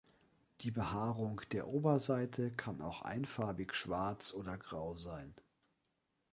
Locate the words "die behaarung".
0.61-1.41